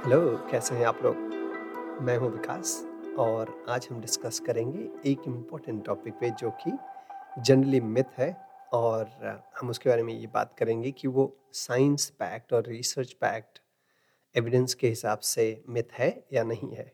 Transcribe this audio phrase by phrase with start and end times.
[0.00, 1.16] Hello, कैसे हैं आप लोग?
[2.02, 2.70] मैं हूँ विकास
[3.18, 6.72] और आज हम डिस्कस करेंगे एक इंपॉर्टेंट टॉपिक पे जो कि
[7.38, 8.30] जनरली मिथ है
[8.72, 9.10] और
[9.60, 13.60] हम उसके बारे में ये बात करेंगे कि वो साइंस पैक्ट और रिसर्च पैक्ट
[14.34, 16.92] एविडेंस के हिसाब से मिथ है या नहीं है।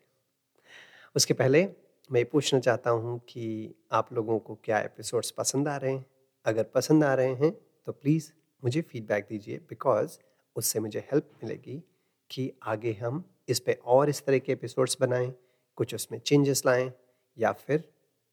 [1.16, 1.68] उसके पहले
[2.10, 6.06] मैं पूछना चाहता हूँ कि आप लोगों को क्या एपिसोड्स पसंद आ रहे हैं?
[6.44, 8.32] अगर पसंद आ रहे हैं तो प्लीज़
[8.62, 10.18] मुझे फीडबैक दीजिए बिकॉज़
[10.56, 11.82] उससे मुझे हेल्प मिलेगी।
[12.30, 15.32] कि आगे हम इस पे और इस तरह के एपिसोड्स बनाएँ,
[15.76, 16.92] कुछ उसमें चेंजेस लाएँ,
[17.38, 17.88] या फिर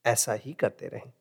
[0.05, 1.11] ऐसा ही करते रहें।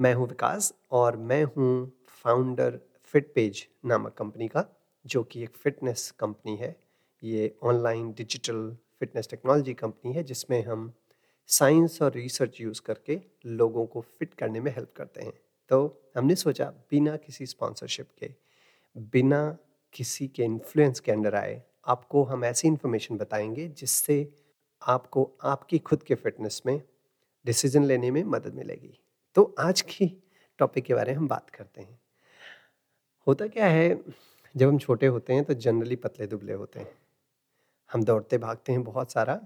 [0.00, 4.64] मैं हूँ विकास और मैं हूँ फाउंडर फिट पेज नामक कंपनी का,
[5.06, 6.76] जो कि एक फिटनेस कंपनी है।
[7.22, 10.92] ये online digital fitness technology company है, जिसमें हम
[11.46, 15.32] साइंस और रिसर्च यूज़ करके लोगों को फिट करने में हेल्प करते हैं।
[15.68, 18.34] तो हमने सोचा बिना किसी स्पॉन्सरशिप के,
[18.96, 19.58] बिना
[19.92, 24.34] किसी के इन्फ्लुएंस के अंडर आए, आपको हम ऐसी इन्फॉर्मेशन बताएँगे जिससे
[24.82, 26.82] आपको आपकी खुद के फिटनेस में
[27.46, 29.00] डिसीज़न लेने में मदद मिलेगी।
[29.34, 30.22] तो आज की
[30.58, 32.00] टॉपिक के बारे में हम बात करते हैं।
[33.26, 34.04] होता क्या है,
[34.56, 36.98] जब हम छोटे होते हैं तो जनरली पतले दुबले होते हैं।
[37.92, 39.40] हम दौड़ते भागते हैं बहुत सारा।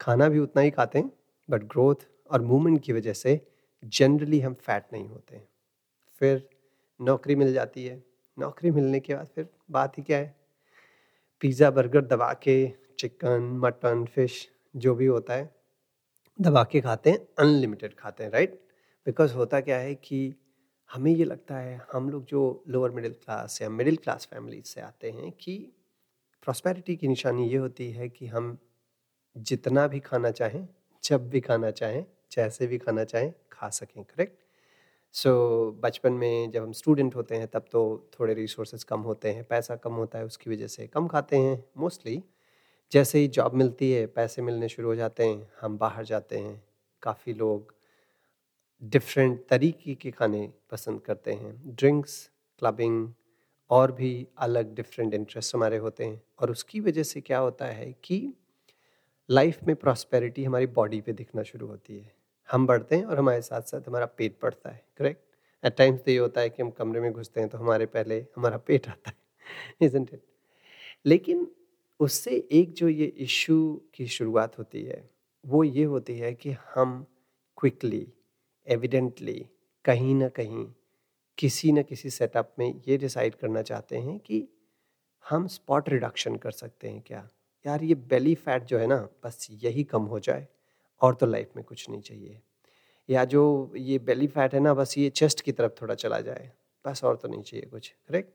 [0.00, 1.10] खाना भी उतना ही खाते हैं
[1.50, 3.46] बट ग्रोथ और मूवमेंट की वजह से
[3.84, 5.42] जनरली हम फैट नहीं होते।
[6.18, 6.48] फिर
[7.00, 10.34] नौकरी मिल जाती है नौकरी मिलने के बाद फिर बात ही क्या है?
[11.42, 12.56] पिज़्ज़ा, बर्गर दबा के,
[12.98, 15.50] चिकन, मटन, फ़िश, जो भी होता है,
[16.38, 18.60] दबा के खाते हैं, अनलिमिटेड खाते हैं राइट
[19.06, 20.34] बिकॉज़ होता क्या है कि
[20.90, 24.80] हमें ये लगता है, हम लोग जो लोअर मिडिल क्लास या मिडिल क्लास फैमिली से
[24.80, 25.56] आते हैं कि
[26.42, 28.56] प्रॉस्पेरिटी की निशानी ये होती है कि हम
[29.36, 30.68] जितना भी खाना चाहें,
[31.04, 34.39] जब भी खाना चाहें, जैसे भी खाना चाहें, खा सकें करेक्ट
[35.14, 37.80] सो so, बचपन में जब हम स्टूडेंट होते हैं तब तो
[38.20, 41.64] थोड़े रिसोर्सेज कम होते हैं पैसा कम होता है उसकी वजह से कम खाते हैं
[41.78, 42.22] मोस्टली
[42.92, 46.62] जैसे ही जॉब मिलती है पैसे मिलने शुरू हो जाते हैं हम बाहर जाते हैं
[47.02, 47.74] काफ़ी लोग
[48.82, 53.08] डिफरेंट तरीके के खाने पसंद करते हैं ड्रिंक्स क्लबिंग
[53.70, 57.92] और भी अलग डिफरेंट इंटरेस्ट हमारे होते हैं और उसकी वजह से क्या होता है
[58.04, 58.22] कि
[59.28, 62.12] लाइफ में प्रॉस्पेरिटी हमारी बॉडी पे दिखना शुरू होती है।
[62.50, 65.20] हम बढ़ते हैं और हमारे साथ साथ हमारा पेट बढ़ता है करेक्ट
[65.66, 68.20] एट टाइम्स तो ये होता है कि हम कमरे में घुसते हैं तो हमारे पहले
[68.36, 69.16] हमारा पेट आता है
[69.86, 70.22] इजेंट इट
[71.06, 71.48] लेकिन
[72.00, 75.10] उससे एक जो ये इशू की शुरुआत होती है,
[75.46, 77.06] वो ये होती है कि हम
[77.58, 78.12] क्विकली
[78.66, 79.46] एविडेंटली
[79.84, 80.66] कहीं ना कहीं
[81.38, 84.48] किसी न किसी सेटअप में ये डिसाइड करना चाहते हैं कि
[85.30, 87.28] हम स्पॉट रिडक्शन कर सकते हैं क्या?
[87.66, 90.48] यार ये बेली फैट जो है ना, बस यही कम हो जाए।
[91.00, 92.40] और तो लाइफ में कुछ नहीं चाहिए।
[93.08, 96.50] या जो ये बेली फैट है ना, बस ये चेस्ट की तरफ़ थोड़ा चला जाए।
[96.84, 98.32] बस और तो नहीं चाहिए कुछ करेक्ट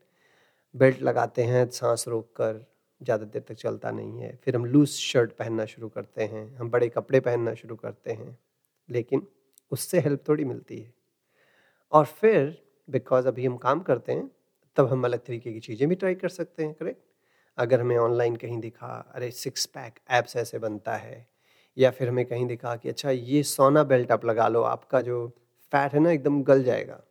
[0.74, 2.64] बेल्ट लगाते हैं, सांस रोक कर
[3.00, 6.70] ज़्यादा देर तक चलता नहीं है। फिर हम लूज शर्ट पहनना शुरू करते हैं, हम
[6.70, 8.38] बड़े कपड़े पहनना शुरू करते हैं,
[8.88, 9.26] लेकिन
[9.72, 10.92] उससे हेल्प थोड़ी मिलती है।
[11.92, 12.56] और फिर
[12.88, 14.30] बिकॉज़ अभी हम काम करते हैं,
[14.76, 17.02] तब हम अलग तरीके की चीज़ें भी ट्राई कर सकते हैं करेक्ट
[17.58, 21.26] अगर हमें ऑनलाइन कहीं दिखा, अरे सिक्स पैक एप्स ऐसे बनता है
[21.76, 25.28] या फिर हमें कहीं दिखा कि अच्छा ये सोना बेल्ट आप लगा लो, आपका जो
[25.72, 27.02] फैट है ना, एकदम गल जाएगा।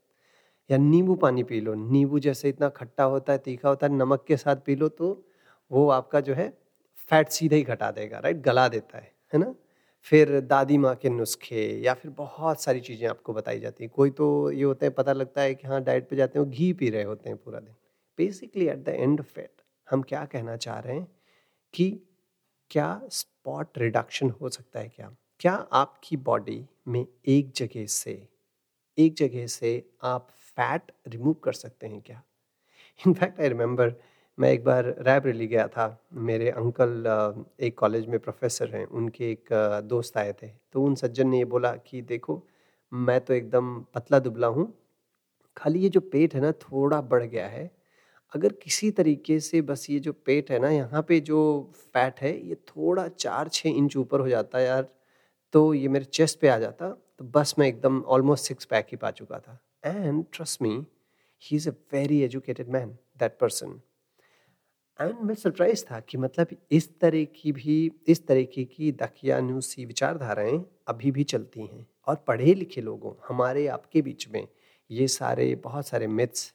[0.70, 4.24] या नींबू पानी पी लो, नींबू जैसे इतना खट्टा होता है, तीखा होता है, नमक
[4.28, 5.14] के साथ पी लो तो
[5.72, 6.50] वो आपका जो है
[7.10, 9.54] फैट सीधे ही घटा देगा राइट गला देता है है ना?
[10.06, 14.10] फिर दादी माँ के नुस्खे या फिर बहुत सारी चीज़ें आपको बताई जाती हैं। कोई
[14.12, 16.90] तो ये होता है, पता लगता है कि हाँ डाइट पे जाते हैं घी पी
[16.90, 17.76] रहे होते हैं पूरा दिन।
[18.18, 21.08] Basically at the end of it हम क्या कहना चाह रहे हैं
[21.74, 21.90] कि
[22.72, 23.02] क्या
[23.46, 25.10] स्पॉट रिडक्शन हो सकता है क्या?
[25.40, 28.28] क्या आपकी बॉडी में एक जगह से,
[28.98, 29.72] एक जगह से
[30.04, 32.22] आप फैट रिमूव कर सकते हैं क्या?
[33.00, 33.94] इनफैक्ट आई रिमेंबर
[34.38, 39.54] मैं एक बार रैबरेली गया था। मेरे अंकल एक कॉलेज में प्रोफेसर हैं। उनके एक
[39.86, 42.42] दोस्त आए थे। तो उन सज्जन ने ये बोला कि देखो,
[42.92, 44.72] मैं तो एकदम पतला दुबला हूँ।
[45.58, 47.70] खाली ये जो पेट है ना, थोड़ा बढ़ गया है।
[48.36, 52.32] अगर किसी तरीके से बस ये जो पेट है ना, यहाँ पे जो फैट है,
[52.48, 54.88] ये थोड़ा चार छः इंच ऊपर हो जाता यार
[55.54, 58.98] तो ये मेरे चेस्ट पे आ जाता तो बस मैं एकदम ऑलमोस्ट सिक्स पैक ही
[58.98, 60.70] पा चुका था। And trust me
[61.42, 62.90] he is a very educated man
[63.20, 63.80] that person
[65.00, 70.64] and मैं सरप्राइज़ था कि मतलब इस तरह की भी, इस तरीके की दकियानुसी विचारधाराएँ
[70.88, 74.48] अभी भी चलती हैं। और पढ़े लिखे लोगों, हमारे आपके बीच में
[74.90, 76.54] ये सारे, बहुत सारे मिथ्स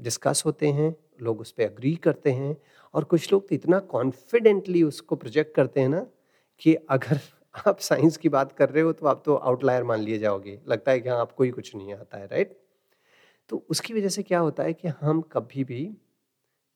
[0.00, 2.56] डिस्कस होते हैं। लोग उस पर अग्री करते हैं
[2.94, 6.06] और कुछ लोग तो इतना कॉन्फिडेंटली उसको प्रोजेक्ट करते हैं ना
[6.60, 7.20] कि अगर
[7.68, 10.92] आप साइंस की बात कर रहे हो तो आप तो आउटलायर मान लिए जाओगे। लगता
[10.92, 12.58] है कि हाँ आपको ही कुछ नहीं आता है राइट
[13.48, 15.96] तो उसकी वजह से क्या होता है कि हम कभी भी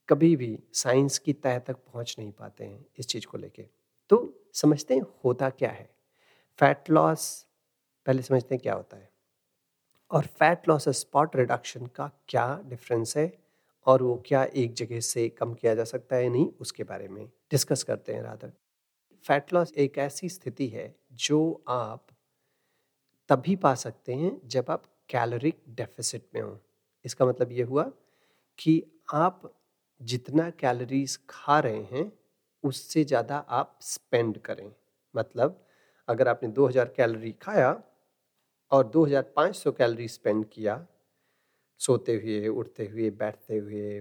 [0.09, 3.63] कभी भी साइंस की तह तक पहुँच नहीं पाते हैं इस चीज़ को लेके।
[4.11, 5.91] तो समझते हैं होता क्या है।
[6.59, 7.47] फैट लॉस
[8.07, 9.11] पहले समझते हैं क्या होता है।
[10.11, 13.33] और फैट लॉस स्पॉट रिडक्शन का क्या डिफरेंस है?
[13.87, 17.27] और वो क्या एक जगह से कम किया जा सकता है नहीं, उसके बारे में
[17.51, 18.53] डिस्कस करते हैं राधर
[19.25, 22.07] फैट लॉस एक ऐसी स्थिति है जो आप
[23.31, 26.59] तभी पा सकते हैं जब आप कैलोरिक डेफिसिट में हो।
[27.05, 27.83] इसका मतलब ये हुआ
[28.59, 28.83] कि
[29.15, 29.43] आप
[30.01, 32.13] जितना कैलोरीज खा रहे हैं,
[32.65, 34.71] उससे ज़्यादा आप स्पेंड करें।
[35.15, 35.65] मतलब
[36.09, 37.71] अगर आपने 2000 कैलोरी खाया
[38.73, 40.87] और 2500 कैलोरी स्पेंड किया
[41.81, 44.01] सोते हुए, उठते हुए, बैठते हुए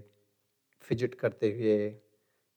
[0.83, 1.95] फिजिट करते हुए,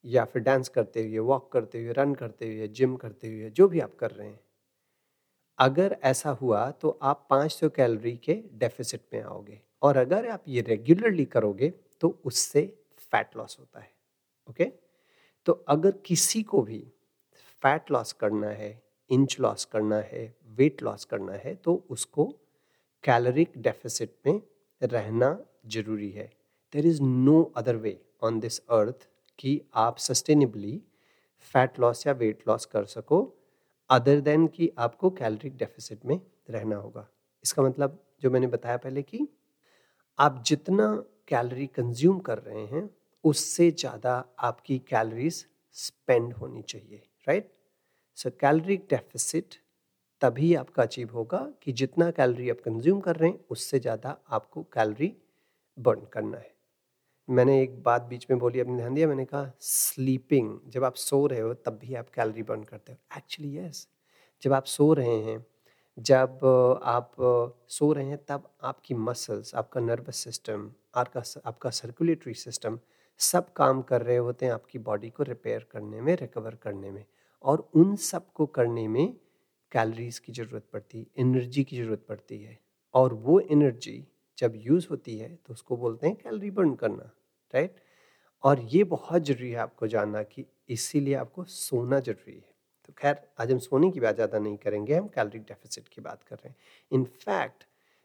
[0.04, 3.68] या फिर डांस करते हुए वॉक करते हुए रन करते हुए जिम करते हुए, जो
[3.68, 4.40] भी आप कर रहे हैं।
[5.58, 10.60] अगर ऐसा हुआ तो आप 500 कैलोरी के डेफिसिट में आओगे। और अगर आप ये
[10.62, 11.68] रेगुलरली करोगे
[12.00, 12.62] तो उससे
[13.12, 13.90] फैट लॉस होता है।
[14.48, 14.64] ओके
[15.46, 16.80] तो अगर किसी को भी
[17.62, 18.70] फैट लॉस करना है
[19.10, 20.24] इंच लॉस करना है
[20.58, 22.24] वेट लॉस करना है तो उसको
[23.04, 24.40] कैलोरिक डेफिसिट में
[24.82, 26.30] रहना ज़रूरी है।
[26.72, 29.08] There is no other way on this earth
[29.38, 30.80] कि आप सस्टेनेबली
[31.54, 33.22] फैट लॉस या वेट लॉस कर सको
[33.90, 36.20] अदर देन कि आपको कैलोरिक डेफिसिट में
[36.50, 37.08] रहना होगा।
[37.44, 39.26] इसका मतलब जो मैंने बताया पहले कि
[40.18, 40.86] आप जितना
[41.28, 42.88] कैलोरी कंज्यूम कर रहे हैं,
[43.24, 45.44] उससे ज़्यादा आपकी कैलोरीज
[45.76, 47.50] स्पेंड होनी चाहिए राइट
[48.18, 49.54] सो कैलोरिक डेफिसिट
[50.22, 54.62] तभी आपका अचीव होगा कि जितना कैलोरी आप कंज्यूम कर रहे हैं, उससे ज़्यादा आपको
[54.72, 55.12] कैलोरी
[55.78, 56.50] बर्न करना है।
[57.28, 59.08] मैंने एक बात बीच में बोली अपने ध्यान दिया?
[59.08, 62.98] मैंने कहा स्लीपिंग जब आप सो रहे हो, तब भी आप कैलोरी बर्न करते हो।
[63.16, 63.86] एक्चुअली यस
[64.42, 65.44] जब आप सो रहे हैं,
[65.98, 66.38] जब
[66.84, 67.12] आप
[67.68, 72.78] सो रहे हैं, तब आपकी मसल्स आपका नर्वस सिस्टम आपका आपका सर्कुलेटरी सिस्टम
[73.20, 77.04] सब काम कर रहे होते हैं आपकी बॉडी को रिपेयर करने में रिकवर करने में।
[77.44, 79.14] और उन सबको करने में
[79.72, 82.58] कैलोरीज की ज़रूरत पड़ती है एनर्जी की ज़रूरत पड़ती है।
[82.94, 84.04] और वो एनर्जी
[84.38, 87.10] जब यूज़ होती है तो उसको बोलते हैं कैलोरी बर्न करना
[87.54, 87.80] राइट
[88.42, 92.50] और ये बहुत ज़रूरी है आपको जानना कि इसीलिए आपको सोना ज़रूरी है।
[92.84, 96.22] तो खैर, आज हम सोने की बात ज़्यादा नहीं करेंगे, हम कैलोरी डेफिसिट की बात
[96.22, 96.56] कर रहे हैं।
[96.92, 97.64] इनफैक्ट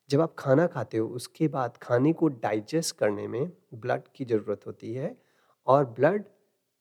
[0.09, 4.65] जब आप खाना खाते हो, उसके बाद खाने को डाइजेस्ट करने में ब्लड की ज़रूरत
[4.67, 5.15] होती है
[5.67, 6.23] और ब्लड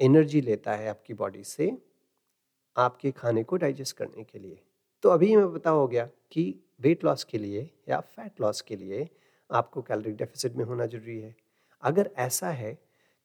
[0.00, 1.77] एनर्जी लेता है आपकी बॉडी से
[2.77, 4.61] आपके खाने को डाइजेस्ट करने के लिए।
[5.04, 8.76] तो अभी हमें पता हो गया कि वेट लॉस के लिए या फैट लॉस के
[8.76, 9.08] लिए
[9.50, 11.34] आपको कैलोरी डेफिसिट में होना ज़रूरी है।
[11.82, 12.76] अगर ऐसा है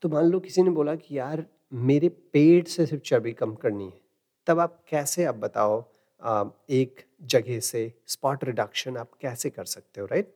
[0.03, 3.85] तो मान लो किसी ने बोला कि यार, मेरे पेट से सिर्फ़ चर्बी कम करनी
[3.85, 3.99] है,
[4.47, 5.83] तब आप कैसे, आप बताओ
[6.71, 10.33] एक जगह से स्पॉट रिडक्शन आप कैसे कर सकते हो राइट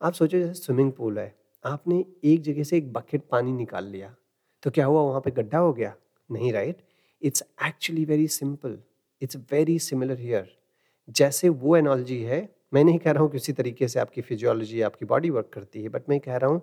[0.00, 1.34] आप सोचो जैसे स्विमिंग पूल है,
[1.64, 4.14] आपने एक जगह से एक बकेट पानी निकाल लिया
[4.62, 5.94] तो क्या हुआ, वहाँ पे गड्ढा हो गया?
[6.30, 6.82] नहीं right
[7.22, 8.78] it's actually very simple
[9.22, 10.48] it's very similar here
[11.08, 14.80] जैसे वो एनोलॉजी है, मैं नहीं कह रहा हूँ कि उसी तरीके से आपकी फिजियोलॉजी
[14.82, 16.62] आपकी बॉडी वर्क करती है बट मैं कह रहा हूँ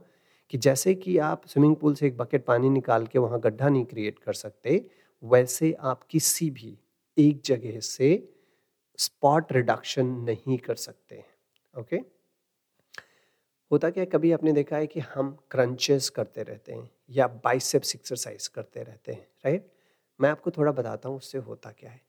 [0.53, 3.85] कि जैसे कि आप स्विमिंग पूल से एक बकेट पानी निकाल के वहाँ गड्ढा नहीं
[3.85, 4.85] क्रिएट कर सकते,
[5.23, 6.77] वैसे आप किसी भी
[7.17, 8.09] एक जगह से
[8.99, 11.23] स्पॉट रिडक्शन नहीं कर सकते
[11.73, 11.97] ओके
[13.71, 18.47] होता क्या कभी आपने देखा है कि हम क्रंचेस करते रहते हैं या बाइसेप्स एक्सरसाइज
[18.47, 19.71] करते रहते हैं राइट
[20.19, 22.01] मैं आपको थोड़ा बताता हूँ उससे होता क्या है।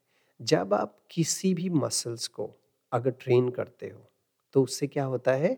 [0.44, 2.50] जब आप किसी भी मसल्स को
[2.92, 4.00] अगर ट्रेन करते हो
[4.54, 5.56] तो उससे क्या होता है?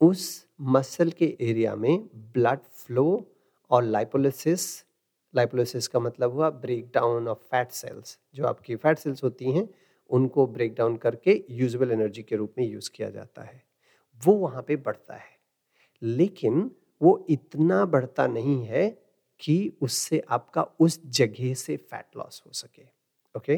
[0.00, 3.06] उस मसल के एरिया में ब्लड फ्लो
[3.70, 4.66] और लाइपोलिसिस
[5.34, 9.68] लाइपोलिसिस का मतलब हुआ break down of fat cells जो आपकी फैट सेल्स होती हैं,
[10.10, 13.62] उनको ब्रेक डाउन करके यूजबल एनर्जी के रूप में यूज़ किया जाता है।
[14.20, 15.38] वो वहाँ पे बढ़ता है।
[16.02, 18.88] लेकिन वो इतना बढ़ता नहीं है
[19.40, 22.84] कि उससे आपका उस जगह से फैट लॉस हो सके।
[23.34, 23.56] ओके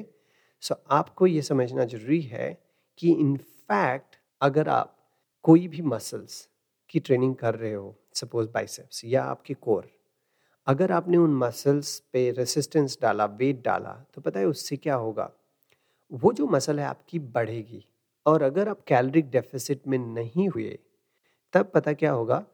[0.63, 2.49] सो आपको ये समझना ज़रूरी है
[2.99, 4.97] कि इनफैक्ट अगर आप
[5.45, 6.47] कोई भी मसल्स
[6.91, 9.91] की ट्रेनिंग कर रहे हो सपोज़ बाइसेप्स या आपके कोर
[10.67, 15.31] अगर आपने उन मसल्स पे रेसिस्टेंस डाला वेट डाला तो पता है उससे क्या होगा?
[16.13, 17.85] वो जो मसल है आपकी बढ़ेगी।
[18.27, 20.79] और अगर आप कैलोरिक डेफिसिट में नहीं हुए,
[21.55, 22.45] तब पता क्या होगा?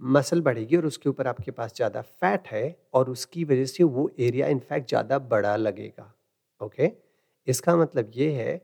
[0.00, 4.10] मसल बढ़ेगी और उसके ऊपर आपके पास ज़्यादा फैट है और उसकी वजह से वो
[4.20, 6.12] एरिया इनफैक्ट ज़्यादा बड़ा लगेगा।
[6.60, 6.88] ओके
[7.46, 8.56] इसका मतलब ये है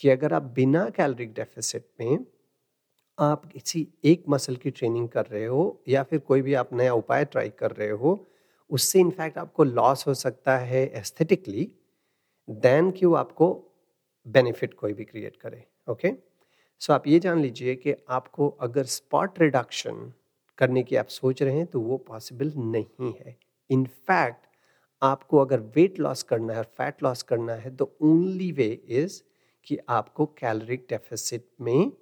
[0.00, 2.18] कि अगर आप बिना कैलोरिक डेफिसिट में
[3.18, 6.94] आप किसी एक मसल की ट्रेनिंग कर रहे हो या फिर कोई भी आप नया
[6.94, 8.26] उपाय ट्राई कर रहे हो,
[8.70, 11.68] उससे इनफैक्ट आपको लॉस हो सकता है एस्थेटिकली
[12.48, 13.52] देन कि वो आपको
[14.26, 16.12] बेनिफिट कोई भी क्रिएट करे ओके
[16.80, 20.12] सो आप ये जान लीजिए कि आपको अगर स्पॉट रिडक्शन
[20.58, 23.36] करने की आप सोच रहे हैं तो वो पॉसिबल नहीं है।
[23.70, 24.46] इनफैक्ट
[25.02, 29.20] आपको अगर वेट लॉस करना है और फैट लॉस करना है तो ओनली वे इज़
[29.66, 31.92] कि आपको कैलोरिक डेफिसिट में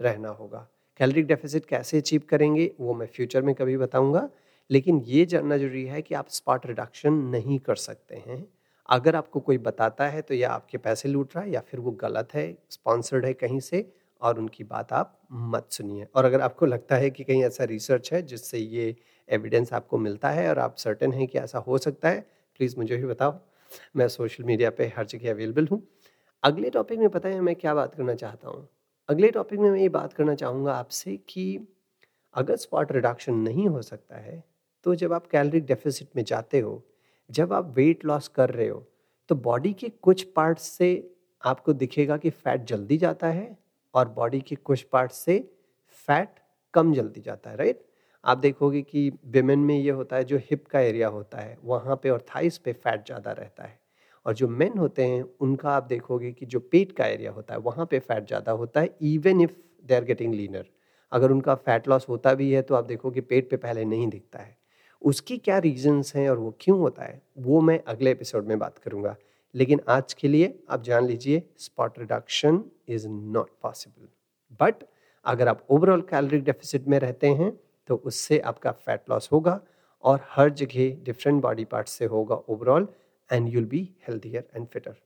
[0.00, 0.66] रहना होगा।
[1.00, 4.28] कैलोरिक डेफिसिट कैसे अचीव करेंगे, वो मैं फ्यूचर में कभी बताऊँगा।
[4.70, 8.44] लेकिन ये जानना ज़रूरी है कि आप स्पॉट रिडक्शन नहीं कर सकते हैं।
[8.88, 11.90] अगर आपको कोई बताता है तो या आपके पैसे लूट रहा है या फिर वो
[12.02, 13.86] गलत है स्पॉन्सर्ड है कहीं से,
[14.22, 18.12] और उनकी बात आप मत सुनिए। और अगर आपको लगता है कि कहीं ऐसा रिसर्च
[18.12, 18.94] है जिससे ये
[19.28, 22.24] एविडेंस आपको मिलता है और आप सर्टन हैं कि ऐसा हो सकता है
[22.60, 23.38] प्लीज़ मुझे भी बताओ।
[23.96, 25.82] मैं सोशल मीडिया पे हर जगह अवेलेबल हूँ।
[26.42, 28.68] अगले टॉपिक में पता है मैं क्या बात करना चाहता हूँ?
[29.08, 31.58] अगले टॉपिक में मैं ये बात करना चाहूँगा आपसे कि
[32.34, 34.42] अगर स्पॉट रिडक्शन नहीं हो सकता है
[34.86, 36.82] तो जब आप कैलोरिक डेफिसिट में जाते हो,
[37.30, 38.86] जब आप वेट लॉस कर रहे हो
[39.30, 40.88] तो बॉडी के कुछ पार्ट्स से
[41.42, 43.56] आपको दिखेगा कि फैट जल्दी जाता है
[43.94, 45.38] और बॉडी के कुछ पार्ट्स से
[46.08, 46.40] फैट
[46.74, 47.84] कम जल्दी जाता है राइट
[48.24, 51.96] आप देखोगे कि विमेन में ये होता है, जो हिप का एरिया होता है, वहाँ
[52.02, 53.80] पे और थाइस पे फैट ज़्यादा रहता है।
[54.26, 57.60] और जो मेन होते हैं, उनका आप देखोगे कि जो पेट का एरिया होता है,
[57.60, 59.52] वहाँ पे फैट ज़्यादा होता है even if
[59.84, 60.64] they are getting leaner
[61.12, 64.38] अगर उनका फैट लॉस होता भी है तो आप देखोगे पेट पे पहले नहीं दिखता
[64.38, 64.56] है।
[65.02, 68.78] उसकी क्या रीजंस हैं और वो क्यों होता है, वो मैं अगले एपिसोड में बात
[68.78, 69.16] करूँगा।
[69.54, 74.08] लेकिन आज के लिए आप जान लीजिए spot reduction is not possible
[74.60, 74.84] but
[75.26, 77.52] अगर आप ओवरऑल कैलोरिक डेफिसिट में रहते हैं
[77.88, 79.60] तो उससे आपका फैट लॉस होगा
[80.04, 82.88] और हर जगह डिफरेंट बॉडी पार्ट से होगा overall
[83.30, 84.96] and you'll be healthier and fitter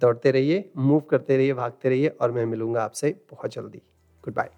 [0.00, 3.82] दौड़ते रहिए मूव करते रहिए, भागते रहिए और मैं मिलूँगा आपसे बहुत जल्दी.
[4.24, 4.50] Good bye